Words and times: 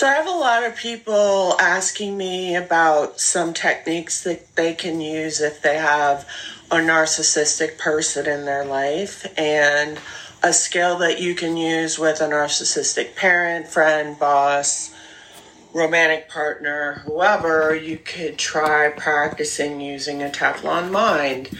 So 0.00 0.06
I 0.06 0.14
have 0.14 0.28
a 0.28 0.30
lot 0.30 0.64
of 0.64 0.76
people 0.76 1.60
asking 1.60 2.16
me 2.16 2.56
about 2.56 3.20
some 3.20 3.52
techniques 3.52 4.24
that 4.24 4.56
they 4.56 4.72
can 4.72 4.98
use 5.02 5.42
if 5.42 5.60
they 5.60 5.76
have 5.76 6.26
a 6.70 6.76
narcissistic 6.76 7.76
person 7.76 8.26
in 8.26 8.46
their 8.46 8.64
life 8.64 9.26
and 9.36 10.00
a 10.42 10.54
skill 10.54 10.96
that 11.00 11.20
you 11.20 11.34
can 11.34 11.58
use 11.58 11.98
with 11.98 12.22
a 12.22 12.28
narcissistic 12.28 13.14
parent, 13.14 13.68
friend, 13.68 14.18
boss, 14.18 14.94
romantic 15.74 16.30
partner, 16.30 17.02
whoever, 17.04 17.74
you 17.74 17.98
could 17.98 18.38
try 18.38 18.88
practicing 18.88 19.82
using 19.82 20.22
a 20.22 20.30
Teflon 20.30 20.90
mind 20.90 21.50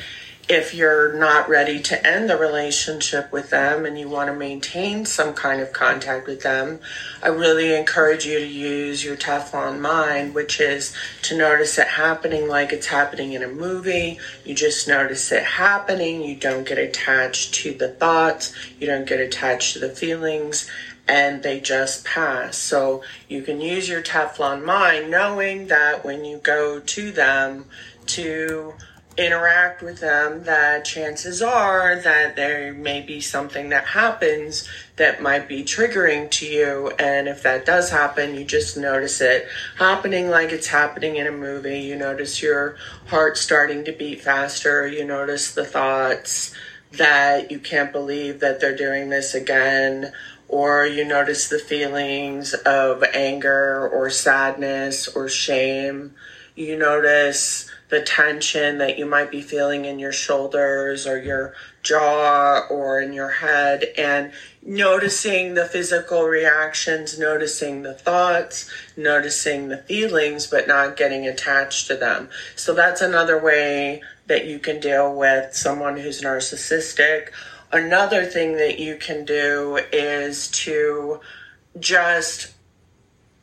if 0.50 0.74
you're 0.74 1.12
not 1.12 1.48
ready 1.48 1.78
to 1.78 2.04
end 2.04 2.28
the 2.28 2.36
relationship 2.36 3.30
with 3.30 3.50
them 3.50 3.86
and 3.86 3.96
you 3.96 4.08
want 4.08 4.28
to 4.28 4.34
maintain 4.34 5.06
some 5.06 5.32
kind 5.32 5.60
of 5.60 5.72
contact 5.72 6.26
with 6.26 6.42
them, 6.42 6.80
I 7.22 7.28
really 7.28 7.72
encourage 7.72 8.26
you 8.26 8.40
to 8.40 8.46
use 8.46 9.05
your 9.05 9.16
Teflon 9.16 9.78
mind, 9.78 10.34
which 10.34 10.60
is 10.60 10.92
to 11.22 11.38
notice 11.38 11.78
it 11.78 11.86
happening 11.86 12.48
like 12.48 12.72
it's 12.72 12.88
happening 12.88 13.32
in 13.34 13.44
a 13.44 13.48
movie. 13.48 14.18
You 14.44 14.56
just 14.56 14.88
notice 14.88 15.30
it 15.30 15.44
happening. 15.44 16.24
You 16.24 16.34
don't 16.34 16.66
get 16.66 16.78
attached 16.78 17.55
to 17.55 17.72
the 17.72 17.88
thoughts. 17.88 18.52
You 18.80 18.88
don't 18.88 19.06
get 19.06 19.20
attached 19.20 19.74
to 19.74 19.78
the 19.78 19.91
feelings 19.91 20.69
and 21.06 21.44
they 21.44 21.60
just 21.60 22.05
pass. 22.05 22.56
So 22.56 23.05
you 23.28 23.42
can 23.42 23.60
use 23.60 23.88
your 23.88 24.02
Teflon 24.02 24.64
mind 24.64 25.12
knowing 25.12 25.69
that 25.69 26.05
when 26.05 26.24
you 26.24 26.38
go 26.38 26.80
to 26.80 27.12
them 27.12 27.66
to 28.06 28.74
interact 29.16 29.82
with 29.82 30.00
them 30.00 30.45
that 30.45 30.84
chances 30.84 31.42
are 31.42 32.00
that 32.00 32.37
there 32.37 32.73
may 32.73 33.00
be 33.00 33.20
something 33.20 33.69
that 33.69 33.84
happens 33.84 34.69
that 34.96 35.20
might 35.20 35.48
be 35.48 35.64
triggering 35.64 36.30
to 36.30 36.46
you. 36.46 36.92
And 36.98 37.27
if 37.27 37.42
that 37.42 37.66
does 37.66 37.91
happen 37.91 38.34
you 38.34 38.45
just 38.45 38.77
notice 38.77 39.20
it 39.20 39.48
happening 39.78 40.30
like 40.30 40.52
it's 40.52 40.69
happening 40.69 41.16
in 41.16 41.27
a 41.27 41.33
movie. 41.33 41.81
You 41.81 41.97
notice 41.97 42.41
your 42.41 42.77
heart 43.06 43.36
starting 43.36 43.84
to 43.84 43.92
beat 43.92 44.22
faster. 44.22 44.86
You 44.86 45.05
notice 45.05 45.55
the 45.55 45.64
thoughts 45.64 46.55
that 46.92 47.50
you 47.50 47.58
can't 47.58 47.92
believe 47.92 48.41
that 48.41 48.61
they're 48.61 48.77
doing 48.77 49.11
this 49.11 49.34
again. 49.34 50.12
Or 50.48 50.84
you 50.84 51.05
notice 51.05 51.48
the 51.48 51.58
feelings 51.58 52.55
of 52.55 53.05
anger 53.14 53.88
or 53.88 54.11
sadness 54.11 55.08
or 55.08 55.28
shame 55.28 56.14
you 56.55 56.77
notice 56.77 57.70
the 57.91 58.01
tension 58.01 58.79
that 58.79 58.98
you 58.98 59.05
might 59.05 59.31
be 59.31 59.43
feeling 59.43 59.84
in 59.84 59.98
your 59.98 60.12
shoulders 60.12 61.06
or 61.06 61.20
your 61.20 61.55
jaw 61.83 62.61
or 62.70 63.01
in 63.01 63.12
your 63.12 63.31
head 63.31 63.84
and 63.98 64.33
noticing 64.62 65.55
the 65.55 65.65
physical 65.65 66.25
reactions, 66.25 67.19
noticing 67.19 67.83
the 67.83 67.95
thoughts, 67.95 68.71
noticing 68.97 69.69
the 69.69 69.78
feelings, 69.78 70.47
but 70.47 70.69
not 70.69 70.97
getting 70.97 71.27
attached 71.27 71.89
to 71.89 71.97
them. 71.97 72.28
So 72.55 72.75
that's 72.75 73.01
another 73.01 73.43
way 73.43 74.03
that 74.27 74.47
you 74.47 74.59
can 74.59 74.81
deal 74.81 75.15
with 75.15 75.55
someone 75.55 75.97
who's 75.97 76.23
narcissistic. 76.23 77.31
Another 77.73 78.25
thing 78.25 78.56
that 78.56 78.78
you 78.78 78.97
can 78.97 79.25
do 79.25 79.81
is 79.93 80.48
to 80.48 81.21
just 81.78 82.53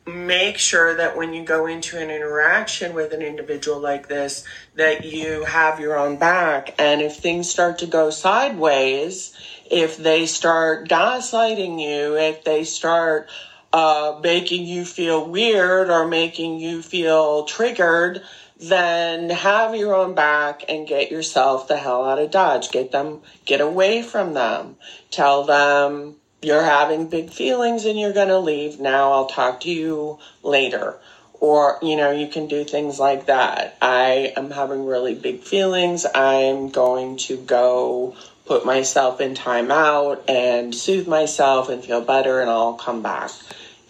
make 0.08 0.58
sure 0.58 0.96
that 0.96 1.16
when 1.16 1.32
you 1.32 1.44
go 1.44 1.66
into 1.66 1.98
an 1.98 2.10
interaction 2.10 2.94
with 2.94 3.12
an 3.12 3.22
individual 3.22 3.78
like 3.78 4.08
this 4.08 4.44
that 4.74 5.04
you 5.04 5.44
have 5.44 5.78
your 5.78 5.96
own 5.96 6.16
back. 6.16 6.74
And 6.78 7.00
if 7.00 7.16
things 7.16 7.50
start 7.50 7.78
to 7.78 7.86
go 7.86 8.10
sideways 8.10 9.34
if 9.70 9.98
they 9.98 10.24
start 10.26 10.88
gaslighting 10.88 11.80
you 11.80 12.16
if 12.16 12.42
they 12.42 12.64
start 12.64 13.28
uh, 13.72 14.18
making 14.22 14.64
you 14.64 14.84
feel 14.84 15.28
weird 15.28 15.90
or 15.90 16.08
making 16.08 16.58
you 16.58 16.80
feel 16.80 17.44
triggered 17.44 18.22
then 18.58 19.30
have 19.30 19.76
your 19.76 19.94
own 19.94 20.14
back 20.14 20.64
and 20.68 20.86
get 20.86 21.10
yourself 21.10 21.68
the 21.68 21.76
hell 21.76 22.04
out 22.04 22.18
of 22.18 22.30
dodge. 22.30 22.70
Get 22.70 22.90
them 22.90 23.20
get 23.44 23.60
away 23.60 24.02
from 24.02 24.34
them. 24.34 24.76
Tell 25.10 25.44
them 25.44 26.16
you're 26.42 26.62
having 26.62 27.08
big 27.08 27.30
feelings 27.30 27.84
and 27.84 27.98
you're 27.98 28.12
going 28.12 28.28
to 28.28 28.38
leave 28.38 28.78
now 28.78 29.12
i'll 29.12 29.26
talk 29.26 29.60
to 29.60 29.70
you 29.70 30.18
later. 30.42 30.96
Or 31.40 31.78
you 31.82 31.96
know 31.96 32.10
you 32.10 32.26
can 32.26 32.48
do 32.48 32.64
things 32.64 32.98
like 32.98 33.26
that. 33.26 33.76
I 33.80 34.32
am 34.36 34.50
having 34.50 34.86
really 34.86 35.14
big 35.14 35.42
feelings. 35.42 36.04
I'm 36.12 36.70
going 36.70 37.16
to 37.28 37.36
go 37.36 38.16
put 38.44 38.64
myself 38.64 39.20
in 39.20 39.34
timeout 39.34 40.28
and 40.28 40.74
soothe 40.74 41.06
myself 41.06 41.68
and 41.68 41.84
feel 41.84 42.00
better 42.00 42.40
and 42.40 42.48
i'll 42.48 42.72
come 42.72 43.02
back 43.02 43.30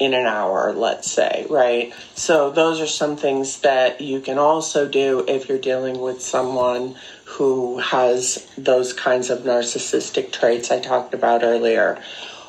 in 0.00 0.14
an 0.14 0.26
hour 0.26 0.72
let's 0.72 1.10
say 1.10 1.46
right? 1.48 1.94
So 2.16 2.50
those 2.50 2.80
are 2.80 2.86
some 2.86 3.16
things 3.16 3.60
that 3.60 4.00
you 4.00 4.20
can 4.20 4.36
also 4.36 4.88
do 4.88 5.24
if 5.28 5.48
you're 5.48 5.58
dealing 5.58 6.00
with 6.00 6.20
someone 6.20 6.96
who 7.24 7.78
has 7.78 8.48
those 8.58 8.92
kinds 8.92 9.30
of 9.30 9.40
narcissistic 9.40 10.32
traits 10.32 10.70
i 10.72 10.80
talked 10.80 11.14
about 11.14 11.44
earlier 11.44 12.02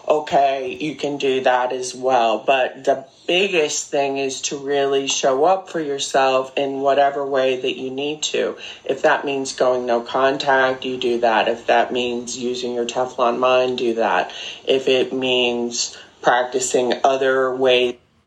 okay, 0.09 0.75
you 0.79 0.95
can 0.95 1.17
do 1.17 1.41
that 1.41 1.71
as 1.71 1.93
well. 1.93 2.39
But 2.39 2.83
the 2.83 3.05
biggest 3.27 3.91
thing 3.91 4.17
is 4.17 4.41
to 4.41 4.57
really 4.57 5.07
show 5.07 5.45
up 5.45 5.69
for 5.69 5.79
yourself 5.79 6.51
in 6.57 6.79
whatever 6.79 7.25
way 7.25 7.61
that 7.61 7.77
you 7.77 7.91
need 7.91 8.23
to. 8.23 8.57
If 8.85 9.03
that 9.03 9.23
means 9.23 9.53
going 9.53 9.85
no 9.85 10.01
contact, 10.01 10.83
you 10.83 10.97
do 10.97 11.19
that. 11.19 11.47
If 11.47 11.67
that 11.67 11.93
means 11.93 12.37
using 12.37 12.73
your 12.73 12.87
Teflon 12.87 13.37
mind, 13.37 13.77
do 13.77 13.93
that. 13.95 14.31
If 14.65 14.87
it 14.87 15.13
means 15.13 15.95
practicing 16.21 16.93
other 17.03 17.55
ways 17.55 17.98